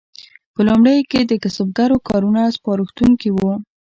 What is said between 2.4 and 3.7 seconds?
سپارښتونکي وو.